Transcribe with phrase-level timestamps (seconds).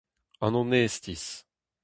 [0.45, 1.25] An onestiz.